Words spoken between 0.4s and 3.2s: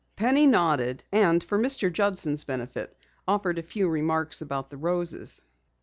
nodded, and for Mr. Judson's benefit,